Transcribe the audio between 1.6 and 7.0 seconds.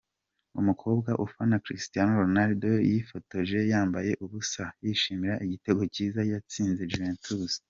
Cristiano Ronaldo yifotoje yambaye ubusa yishimira igitego cyiza yatsinze